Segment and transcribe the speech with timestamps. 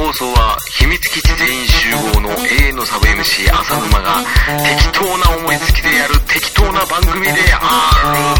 [0.00, 4.16] 放送は秘密基地全員集合の永遠のサブ MC 浅沼が
[4.64, 8.34] 適当な思いつきでやる適当な番組であ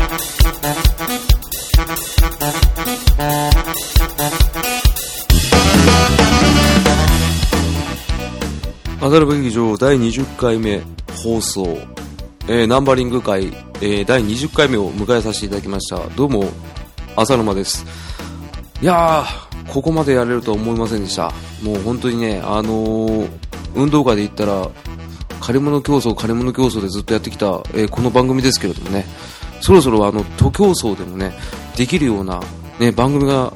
[9.03, 10.81] アダルバ劇場第20回目
[11.22, 11.77] 放送、
[12.49, 13.49] えー、ナンバリング会、
[13.83, 16.09] えー、第20回目を迎えさせていただきました。
[16.16, 16.45] どうも、
[17.16, 17.84] 浅沼です。
[18.80, 21.33] いやー、ここまでやれるとは思いませんでした。
[21.62, 23.28] もう本当にね、あのー、
[23.77, 24.69] 運動会で言ったら、
[25.41, 29.06] 借り物競争、借り物競争でずっとやってきた、えーこの番組ですけれどもね、
[29.61, 31.33] そろそろあの、都競争でもね、
[31.77, 32.41] できるような、
[32.80, 33.52] ね、番組が、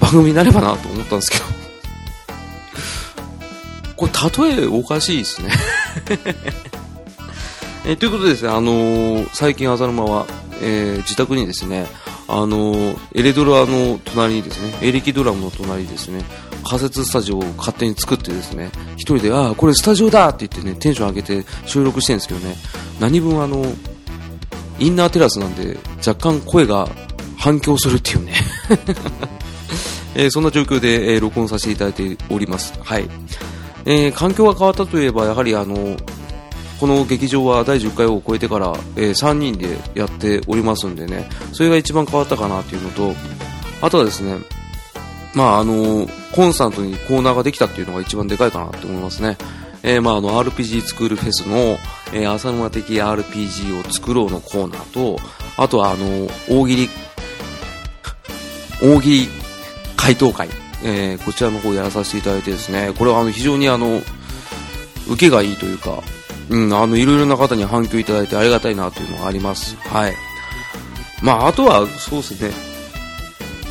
[0.00, 1.44] 番組になればなと思ったんですけど、
[3.96, 5.50] これ、例えおかしいですね。
[7.86, 10.26] えということでですね、あの最近浅沼は、
[10.60, 11.86] え自宅にですね、
[12.26, 16.24] あのエレドラの隣にですね、エレキドラムの隣にですね、
[16.64, 22.56] 仮設スタジオを勝手に作ってですね、一人で、ああ、これスタジオだって言ってね、テンション上げて収録してるんですけどね、
[22.98, 23.64] 何分あの、
[24.78, 26.88] インナーテラスなんで、若干声が
[27.36, 28.32] 反響するっていうね。
[30.16, 32.72] えーそんな状況で、えー録音させていただいております。
[32.82, 33.08] はい。
[33.84, 35.96] えー環境が変わったといえば、やはりあの、
[36.84, 43.14] この劇場は第10回を超えてから、え3人でやっておりますんでね、それが一番変わったかなっていうのと、
[43.80, 44.36] あとはですね、
[45.34, 49.38] まああの、コンスタントにコーナーができたっていうのが一番でかいかなって思いますね。
[49.82, 51.78] えーまああの、RPG スクールフェスの、
[52.12, 55.16] えー浅沼的 RPG を作ろうのコーナーと、
[55.56, 56.90] あとはあの、大喜利、
[58.82, 59.28] 大喜利
[59.96, 60.50] 回答会、
[60.84, 64.02] えーこちらの方やらさせていただいてですね、これはあの非常にあの、
[65.08, 66.02] 受けがいいというか、
[66.50, 69.76] うん、あの、いろいろな方に反響いただいてありがたいなというのがあります。
[69.76, 70.14] はい。
[71.22, 72.52] まあ、あとは、そうですね、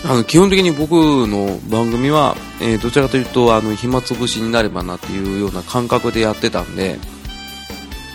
[0.06, 7.00] あの、基本的に僕の番組は、えーどちらかというと、あの、暇つぶしになればなっていうような感覚でやってたんで、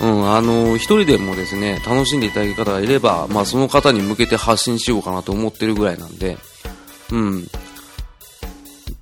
[0.00, 6.36] うん、あの、一人でもですね、楽しんでいただける方がいれば、まあ、その方に向けて発信しようかなと思ってるぐらいなんで、
[7.10, 7.48] うん。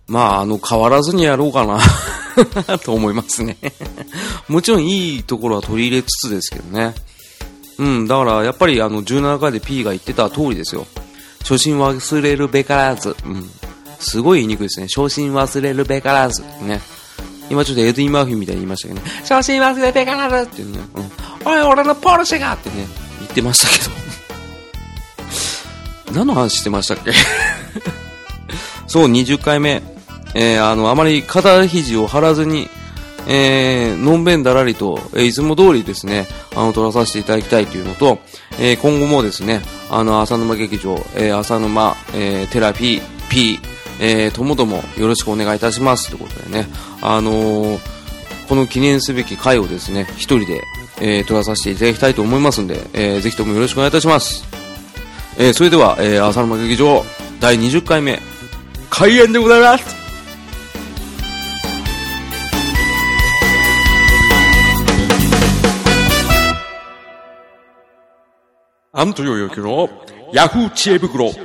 [0.07, 1.79] まあ、あの、変わらずにやろうかな、
[2.85, 3.57] と思いますね。
[4.49, 6.95] もちろんいいところは取り入れつつですけどね。
[7.79, 10.87] うん、だからやっぱりあの17回で P が言ってた通りですよ。
[11.41, 13.15] 初心忘れるべからず。
[13.25, 13.51] うん。
[13.99, 14.87] すごい言いにくいですね。
[14.89, 16.43] 初心忘れるべからず。
[16.63, 16.81] ね。
[17.49, 19.11] 今ちょっとエドィ・マーフィーみたいに言いましたけどね。
[19.29, 20.81] 初心忘れるべからずっていうね。
[20.95, 21.53] うん。
[21.53, 22.87] おい、俺のポルシェがってね、
[23.21, 23.69] 言ってました
[26.09, 26.13] けど。
[26.19, 27.13] 何の話してましたっけ？
[28.87, 29.83] そう、20回目。
[30.35, 32.69] えー、あの、あまり肩肘を張らずに、
[33.29, 38.19] えー、のんべんだらりと、えーいつも通りですね、あの、撮らさせていただきたいというのと、
[38.61, 43.59] えー今後もですね、あの、浅沼劇場、えー浅沼、えーテラピー、P、
[44.01, 46.09] えーともどもよろしくお願いいたします。
[46.11, 46.69] ということでね、
[47.03, 47.97] あのー
[48.49, 50.63] この記念すべき回をですね、一人で、
[51.01, 54.45] えー撮らさせていただきたいと思いますんで、えーぜひともよろしくお願いいたします。
[55.39, 57.05] えーそれでは、えー浅沼劇場、
[57.41, 58.21] 第20回目、
[58.89, 60.06] 開演でございます
[68.99, 69.91] アントニオ猪木の
[70.33, 71.37] ヤフー知恵袋だ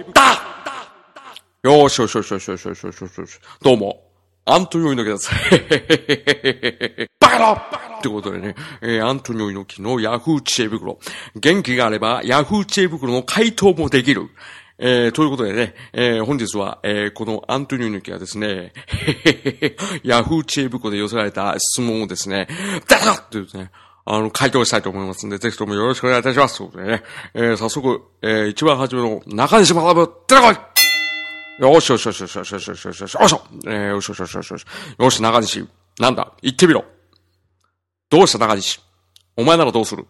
[1.64, 3.40] よーしよしよしよしよしよしよしよしよし。
[3.62, 4.04] どうも、
[4.46, 7.10] アントニオ猪木です。
[7.20, 7.62] バカ野郎
[7.98, 10.98] ってことでね、えーアントニオ猪木のヤフー知恵袋。
[11.36, 14.30] 元気があれば、ヤフー知恵袋の回答もできる。
[14.78, 18.72] えーということでね、えー本日は、えーこのアントニオ猪木がですね、
[20.06, 22.48] ヤフー知恵袋で寄せられた質問をですね、
[22.88, 23.72] ダダッとですね、
[24.06, 26.58] あの、回答したいと思いますんで、ぜひともよろしくお願いいたします。
[26.58, 27.04] ということでね、
[27.34, 30.56] えー早速、えー一番初めの中西学ぶ、出てこい
[31.62, 34.66] よしよしよしよしよしよしよしよしよしよしよえーよしよしよしよしよし
[34.98, 35.68] よし、中西。
[36.00, 36.32] なんだ？
[36.42, 36.84] 言ってみろ。
[38.10, 38.82] どうした中西？
[39.38, 40.08] お前ならどうする？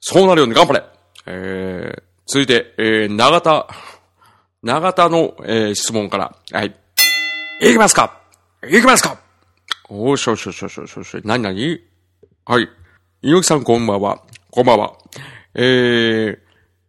[0.00, 0.84] そうなるように頑張れ
[1.26, 3.68] えー、続いて、えー、長田、
[4.62, 6.36] 長田の、えー、質問から。
[6.52, 6.74] はい。
[7.60, 8.20] いきますか？
[8.68, 9.18] いきますか？
[9.88, 11.20] おしよしよしよしよしよし。
[11.24, 11.80] なになに
[12.44, 12.68] はい。
[13.24, 14.20] 猪木さんこんばんは。
[14.50, 14.94] こんばんは。
[15.54, 16.38] えー、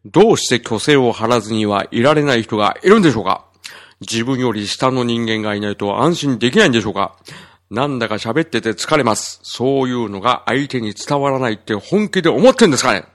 [0.03, 3.45] どうして虚勢を張らずにはいられない人がいるんでしょうか？
[4.01, 7.15] 自分より下の人間がいないと安心できないんでしょうか？
[7.69, 9.41] なんだか喋ってて疲れます。
[9.43, 13.05] そういうのが相手に伝わらないって本気で思ってんですかね？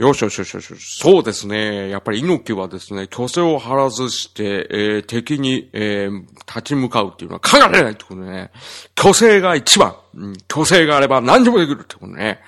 [0.00, 0.76] よしよしよしよし。
[0.78, 1.90] そうですね。
[1.90, 8.50] やっぱり猪木はですね、虚勢を張らずして、えー敵に、えー立ち向かうっていうのは考えられないってことね。
[8.98, 9.94] 虚勢が一番。
[10.14, 12.40] うん、虚勢があれば何でもできるってことね。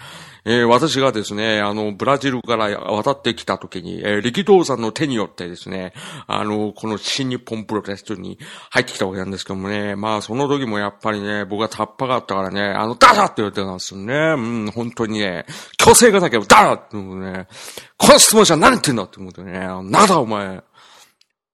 [0.44, 5.92] えー、私がですね、あの、ブラジルから渡ってきた時に、えー、力道さんの手によってですね、
[6.26, 8.38] あの、この新日本プロレスに
[8.70, 14.14] 入ってきたわけなんですけどもね、まあ、その時もやっぱりね、僕はタッパがあったからね、あの、ダダって言われてたんですよね。
[14.14, 15.46] うん、本当にね、
[15.80, 17.46] 虚勢がなきゃダダって思うね、
[17.96, 20.62] この質問者何言ってんだって思ってね、なんだお前、よ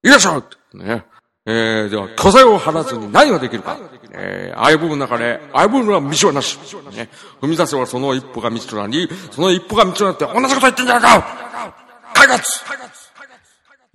[0.03, 1.05] いしょってね。
[1.51, 3.75] えー、では、巨勢を張らずに何ができるか。
[4.11, 6.59] えー、相棒の中で、相棒の道はなし。
[6.95, 7.09] ね。
[7.41, 11.75] 踏み出せばその一歩が道となり、その一歩が道となって同じこと言ってんじゃないか
[12.13, 12.63] 開発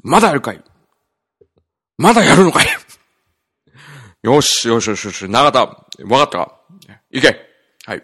[0.02, 0.60] まだやるかい
[1.96, 2.66] まだやるのかい
[4.22, 6.60] よし、よしよしよし、長田、わかったか
[7.12, 7.40] 行け
[7.86, 8.02] はい。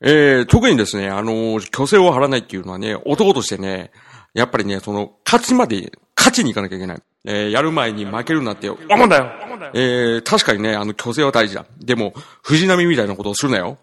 [0.00, 3.90] えー、特にですね、あのー、虚勢を張らないっていうのはね、男としてね、
[4.32, 7.02] やっぱりね、その、勝ちまで、勝ちに行かなきゃいけない。
[7.24, 9.30] えー、やる前に負けるなって思うんだよ。
[9.74, 11.66] えー、確かにね、あの、虚勢は大事だ。
[11.78, 13.78] でも、藤波みたいなことをするなよ。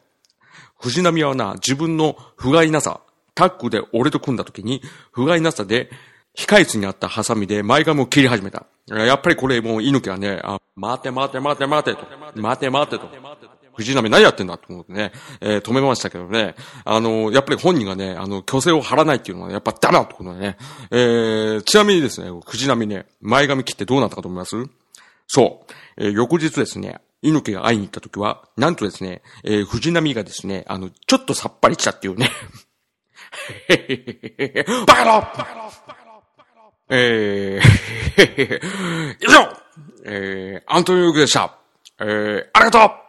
[0.80, 3.02] 藤波はな、自分の不甲斐なさ、
[3.36, 4.82] タッグで俺と組んだ時に、
[5.12, 5.90] 不甲斐なさで、
[6.36, 8.66] 控室にあったハサミで前髪を切り始めた。
[8.88, 12.06] やっぱりこれもう猪木はね、あ、待て待て待て待てと。
[12.36, 13.10] 待て待てと。
[13.78, 16.56] 藤波何やってんだと思ってね、えー、止めましたけどね。
[16.84, 20.58] あの、やっぱり本人がね、あの、虚勢を張らないっていうのはねやっぱダメだってことだね。
[20.90, 24.56] えー、ちなみにですね、藤波ね、前髪切ってどうなったかと思います？
[25.28, 25.74] そう。
[25.98, 32.32] えー、翌日ですね、猪木が会いに行った時は、なんとですね、えー、藤波がですね、あの、ちょっとさっぱりしたっていうね。
[34.88, 35.28] バカ野郎
[36.90, 39.50] えー、 以上
[40.10, 41.58] えー、アントニオ猪木でした。
[42.00, 43.07] えー、ありがとう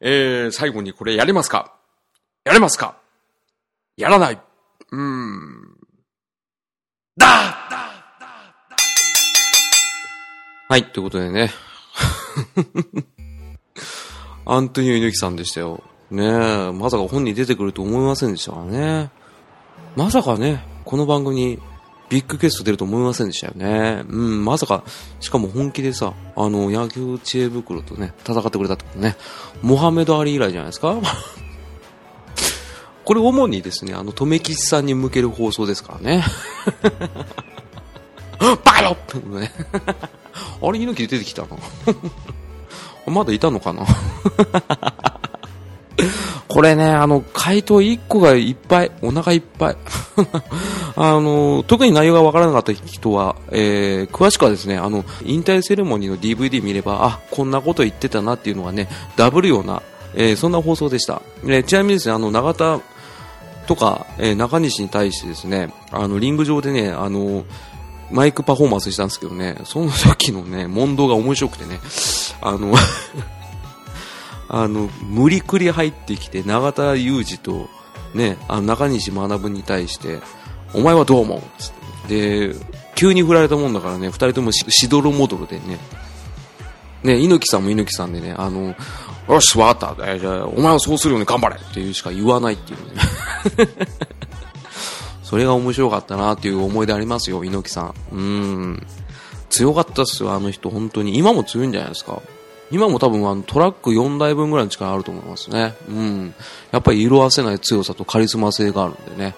[0.00, 1.74] えー、最後にこれやりますか？
[2.44, 2.96] やれますか？
[3.96, 4.40] やらない。
[4.92, 5.76] うーん。
[7.16, 7.26] だ
[10.68, 11.52] はい、ということでね。
[14.44, 15.82] アントニオ猪木さんでしたよ。
[16.10, 19.10] ねえ、まさか本人出てくると思いませんでしたからね。
[19.96, 21.58] まさかね、この番組
[22.08, 24.04] ビッグゲスト出ると思いませんでしたよね。
[24.08, 24.84] うん、まさか、
[25.20, 29.16] しかも本気でさ、あの、野球知恵袋とね、戦ってくれたってことね。
[29.62, 30.96] モハメド・アリ以来じゃないですか？
[33.04, 36.24] これ主にですね、あの、とめきさんに向ける放送ですからね。
[38.38, 39.52] バカ野ってね。
[40.62, 41.58] あれ、猪木出てきたの？
[43.06, 43.84] まだいたのかな？
[46.48, 49.76] これね、あの、回答1個がいっぱい、お腹いっぱい。
[50.96, 59.82] あの、特に内容がわからなかった人は、えー、詳しくはですね、あの、引退セレモニーの DVD 見れば、あ、こんなこと言ってたなっていうのがね、ダブるような、
[60.14, 61.20] えー、そんな放送でした。
[61.44, 62.80] えー、ちなみにですね、あの、永田
[63.66, 67.44] とか、えー、中西に対してですね、あの、リング上でね、あの、
[68.10, 71.80] マイクパフォーマンスしたんですけどね、その時のね、問答が面白くてね、
[72.40, 72.74] あの
[74.48, 77.68] あの、無理くり入ってきて、永田裕二と、
[78.14, 80.20] ね、あの中西学に対して、
[80.74, 82.08] お前はどう思う？
[82.08, 82.54] で、
[82.94, 85.78] 急に振られたもんだからね、二人ともししどろもどろでね、
[87.02, 88.74] ね、猪木さんも猪木さんでね、あの、
[89.28, 90.18] よし、わかった。
[90.18, 93.70] じゃ、お前はそうするように頑張れっていうしか言わないっていうね。
[95.22, 97.94] それが面白かったなっていう思い出ありますよ、猪木さん。
[98.12, 98.86] うん。
[99.50, 101.18] 強かったっすよ、あの人、本当に。
[101.18, 102.22] 今も強いんじゃないですか。
[102.70, 105.74] 今も多分あのトラック4台分ぐらいの力あると思いますね。
[105.88, 106.34] うん。
[106.72, 109.34] やっぱり色あせない強さとカリスマ性があるんでね。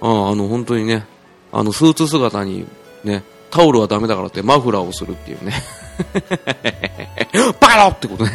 [0.00, 1.06] ああの本当にね、
[1.52, 2.66] あのスーツ姿に
[3.04, 5.54] ね、タオルはダメだからってマフラーをするっていうね。
[7.60, 8.30] バカロってことね。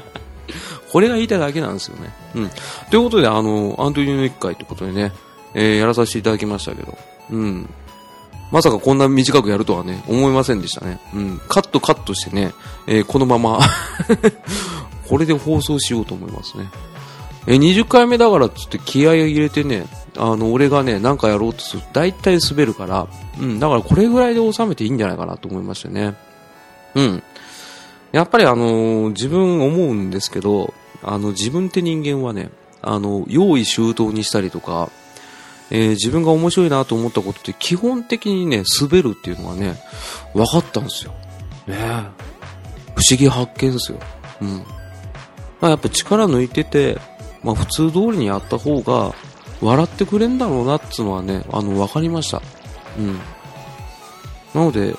[0.90, 2.12] これが言いたいだけなんですよね。
[2.34, 2.50] うん。
[2.90, 5.12] ということで、あの、アントニオの一回ということでね、
[5.54, 6.96] えー、やらさせていただきましたけど、
[7.30, 7.68] うん。
[8.50, 11.00] まさかこんな短くやるとはね、思いませんでしたね。
[11.14, 11.40] うん。
[11.48, 12.52] カットカットしてね、
[12.86, 13.58] えー、このまま
[15.08, 16.70] これで放送しようと思いますね。
[17.46, 23.08] えー、20回目だからっつって気合を入れてね、あの、俺がね、なんかやろうとすると大体滑るから、
[23.40, 26.14] うん、だからこれぐらいで収めていいんじゃないかなと思いましたね。
[26.94, 27.22] うん。
[28.12, 32.50] やっぱりあのー、自分思うんですけど、あの、自分って人間はね、
[32.82, 34.90] あの、用意周到にしたりとか、
[35.70, 39.76] えー、自分が面白いなと思ったことって基本的にね、滑るっていうのがね、
[40.32, 41.12] 分かったんですよ。
[41.66, 41.76] ね
[42.94, 43.98] 不思議発見ですよ。
[44.40, 44.48] うん。
[45.60, 46.98] まあ、やっぱ力抜いてて、
[47.42, 49.14] まあ普通通りにやった方が、
[49.60, 52.42] 笑ってくれんだろうなっていうのはね、あの、分かりました。
[52.98, 53.14] うん。
[54.54, 54.96] なので、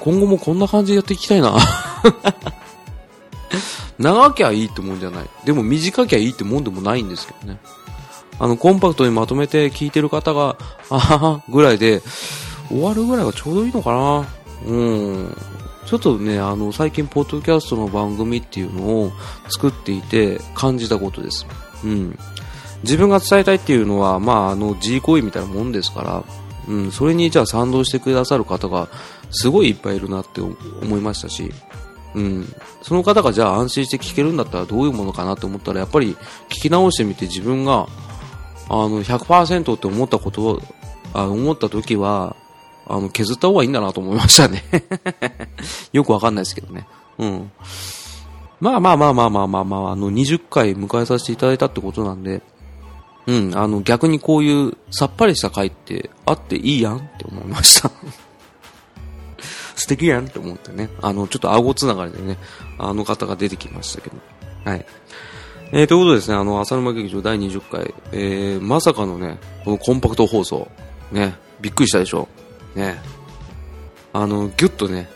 [0.00, 1.56] 今後もこんな感じでやっていきたいな。
[3.98, 5.26] 長きゃいいってもんじゃない。
[5.44, 7.58] でも短きゃいいってもんでもないんですけどね。
[8.38, 10.56] あの、コンパクトにまとめて聞いてる方が、
[10.88, 12.02] あはは、ぐらいで、
[12.70, 14.26] 終わるぐらいがちょうどいいのかな。
[14.66, 15.36] うん。
[15.84, 19.12] ちょっとね、あの、最近、ポッドキャストの番組っていうのを
[19.50, 21.46] 作っていて感じたことです。
[21.84, 22.18] うん。
[22.82, 26.24] 自分が伝えたいっていうのは、まあ、あの、G 行為みたいなもんですから、
[26.68, 28.88] うん、それにじゃあ賛同してくださる方が
[29.30, 30.56] すごいいっぱいいるなって思
[30.96, 31.50] いましたし、
[32.14, 36.16] うん、その方がじゃあ安心して聞けるんだったらどういうものかなと思ったらやっぱり
[36.48, 37.88] 聞き直してみて自分が
[38.68, 40.62] あの100%って思ったことを
[41.12, 42.36] あ思った時は
[42.86, 44.62] あの削った方がいいんだなと思いましたね
[45.92, 46.86] よくわかんないですけどね。
[47.18, 47.50] うん。
[48.60, 52.42] まあまあまあまあまあまあまあ、あの20回迎えさせていただいたってことなんで、
[53.26, 57.90] うん、あの逆にこういうさっぱりした回ってあっていいやんって思いました
[59.76, 60.90] 素敵やんって思ってね。
[61.00, 62.36] あの、ちょっと顎つながりでね、
[62.78, 64.16] あの方が出てきましたけど。
[64.64, 64.84] はい。
[65.72, 70.68] えー、ということでですね、あの、浅沼劇場第20回、えー、まさかのね、このコンパクト放送、
[71.12, 72.28] ね、びっくりしたでしょ。
[72.74, 73.00] ね。
[74.12, 75.08] あの、ぎゅっとね、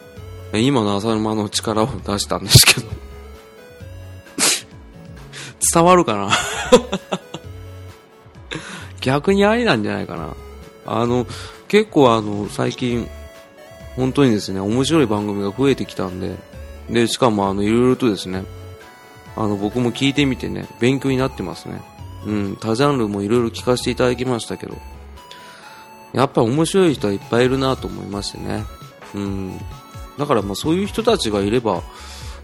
[0.53, 2.87] 今の浅沼の力を出したんですけど、
[5.75, 6.31] 伝わるかな？
[9.05, 10.35] 逆にありなんじゃないかな。
[10.87, 11.27] あの、
[11.69, 13.07] 結構あの、最近、
[13.97, 16.37] 本当にですね、面白い番組が増えてきたんで、
[16.89, 18.45] で、しかもあの、いろいろとですね、
[19.37, 21.83] あの、僕も聞いてみてね、勉強になってますね。
[22.25, 24.79] うん、他ジャンルもいろいろ聞かせていただきましたけど、
[26.15, 28.65] やっぱ面白い人はいっぱいいるなと思いましてね。
[29.15, 29.59] うん。
[30.17, 31.83] だからまあそういう人たちがいれば、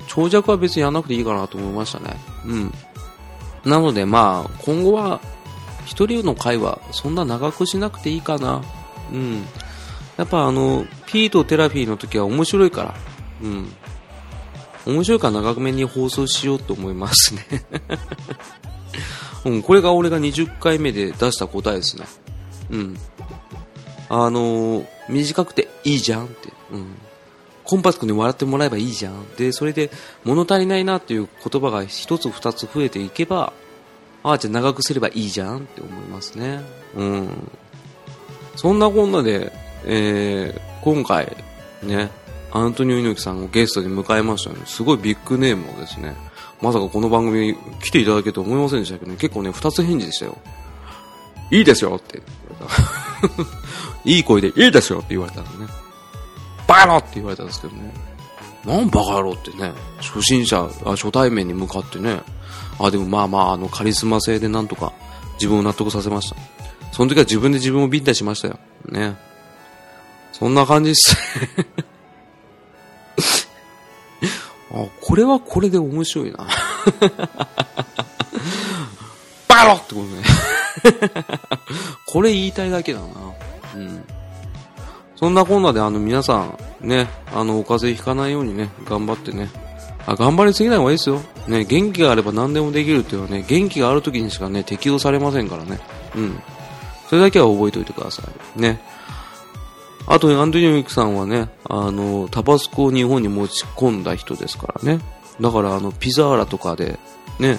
[0.08, 2.16] 長尺は別にやらなくていいかなと思いましたね。
[2.44, 2.74] うん。
[3.64, 5.20] なのでまあ、今後は、
[5.90, 8.62] 一人の会話、そんな長くしなくていいかな。
[9.12, 9.42] うん。
[10.16, 12.94] やっぱあの、ピーとテラフィーの時は面白いから、
[13.42, 13.72] うん。
[14.86, 17.44] 面白いから長めに放送しようと思いますね
[19.44, 22.06] うん、これが俺が20回目で出した答えですね。
[22.70, 22.96] うん。
[24.08, 26.52] あのー、短くていいじゃんって。
[26.72, 26.86] うん。
[27.64, 29.26] コンパクトに笑ってもらえばいいじゃん。
[29.36, 29.90] で、それで
[30.22, 33.52] 物足りないなっていう言葉が一つ二つ増えていけば、
[34.22, 36.60] ああ、じゃあ長くすればいいじゃんって思いますね。
[36.94, 37.50] うん。
[38.56, 39.52] そんなこんなで、
[39.84, 41.36] えー、今回、
[41.82, 42.10] ね、
[42.52, 44.56] アントニオ猪木さんをゲストに迎えましたね。
[44.66, 46.14] すごいビッグネームをですね、
[46.60, 50.36] まさかこの番組に来ていただけると思いませんでしたけどね、結構ね、二つ返事でしたよ。
[51.50, 52.22] いいですよって。
[54.04, 55.70] いい声で、いいですよって言われたんでね。
[56.66, 57.94] バカ野郎って言われたんですけどね。
[58.64, 62.20] なんバカ野郎ってね、初心者、初対面に向かってね、
[62.78, 64.92] あ、でもまあまあ、あの、カリスマ性でなんとか
[65.34, 66.36] 自分を納得させました。
[66.92, 68.58] その時は自分で自分をビンタしましたよ。
[68.88, 69.16] ね。
[70.32, 71.16] そんな感じっす。
[74.72, 76.46] あ、これはこれで面白いな。
[79.48, 80.22] バカロってことね。
[82.06, 83.06] これ言いたいだけだな。
[83.74, 84.04] うん。
[85.16, 89.50] そんなこんなであの皆さん、ね、あの、お風邪ひかないようにね、頑張ってね。
[90.06, 91.20] あ、頑張りすぎない方がいいですよ。
[91.48, 95.80] ね、元気があれば何でもできるっていうのはね、元気がある時にしかね、適用されませんからね。
[96.16, 96.40] うん。
[97.08, 98.22] それだけは覚えておいてくださ
[98.56, 98.60] い。
[98.60, 98.80] ね。
[100.06, 105.00] あと、アントニオ猪木さんはね、あの、タバスコを日本に持ち込んだ人ですからね。
[105.40, 106.98] だから、あの、ピザーラとかで、
[107.38, 107.58] ね、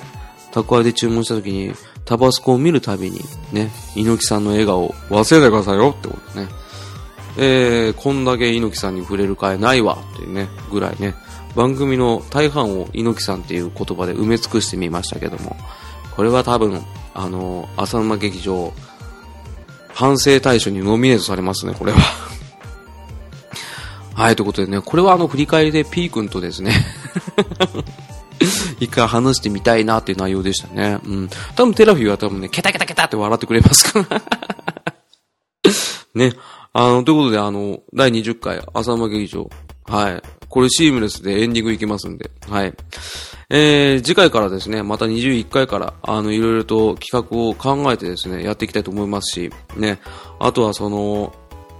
[0.52, 1.74] 宅配で注文した時に、
[2.06, 3.22] タバスコを見るたびに、
[3.52, 6.48] ね、猪木さんの笑顔を忘れてくださいよってことね。
[7.38, 11.16] えー、こんだけ猪木さんに触れる会ないわっていうね、ぐらいね、
[11.56, 15.56] 番組の大半を猪木さんっていう言葉で埋め尽くしてみましたけども、
[16.16, 16.82] これは多分、
[17.14, 18.74] あの、浅沼劇場、
[19.94, 22.00] 反省大賞にノミネートされますね、これは。
[24.14, 26.74] はい、ということでね、これはあの振り返りで P 君とですね
[28.80, 31.00] 一回話してみたいなっていう内容でしたね。
[31.06, 31.30] うん。
[31.56, 34.22] 多分テラフィーは多分ね、ケタケタケタって笑ってくれますから
[36.16, 36.34] ね。
[36.74, 39.50] あの、ということで、あの、第20回、浅間劇場。
[39.86, 40.22] はい。
[40.52, 42.30] これシームレスでエンディングいきますんで。
[42.50, 42.74] はい。
[43.50, 50.00] えー、次回からですね、また21回から、あの、いろいろと企画を考えてですね、やっていきたいと思いますし、ね。
[50.40, 51.34] あとはその、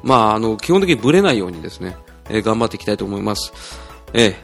[0.04, 1.98] まあ、あの、基本的にブレないようにですね、
[2.30, 3.52] えー、頑張っていきたいと思います。
[4.14, 4.36] え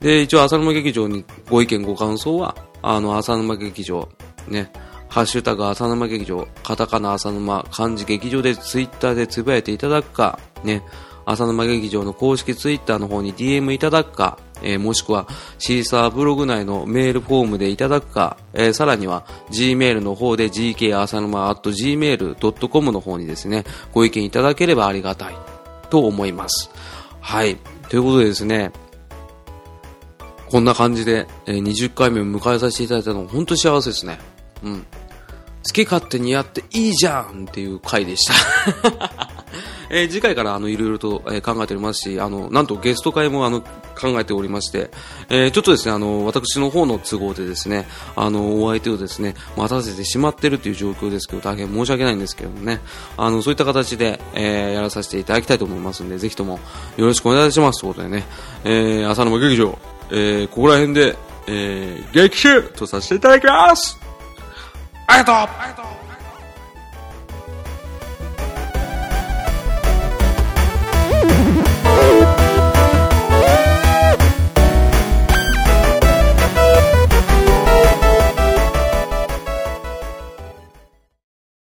[0.00, 4.06] ー、で、一応、浅沼劇場にご意見ご感想は、あの、浅沼劇場、
[4.48, 4.70] ね、
[5.08, 10.82] ハッシュタグ浅沼劇場、カタカナ浅沼、漢字劇場でツイッターでつぶやいていただくか、ね、
[11.26, 15.26] 浅沼劇場の公式ツイッターの方に DM いただくか、えー、もしくは
[15.58, 25.34] シーサーブログ内のメールフォームでいただくか、えー、さらには Gmail の方で gk 浅沼 at gmail.com の方にですね、ご意見いただければありがたい
[25.90, 26.70] と思います。
[27.20, 27.56] はい。
[27.88, 28.70] ということでですね、
[30.48, 34.20] こんな感じで、えー、20回目を迎えさせていただいたの本当幸せですね。
[34.62, 34.86] うん。
[35.66, 39.35] 好き勝手にやっていいじゃんっていう回でした。
[39.90, 44.90] えー次回からあの、いろいろと、え考えておりますし、あの、なんとゲスト会もあの、考えておりまして、
[45.28, 52.80] えーちょっとですね、あの、私の方の都合でですね、あの、お相手をですね、待たせてしまってるという状況ですけど、大変申し訳ないんですけどもね、
[53.16, 56.60] あの、そういった形で、えーやらさせていただきたいと思いますんで、ぜひとも
[56.96, 58.24] よろしくお願いしますということでね、
[58.64, 59.78] えー、浅沼劇場、
[60.10, 61.16] えーここら辺で、
[61.46, 63.98] えー、劇中とさせていただきます。
[65.06, 65.95] ありがとうありがとう。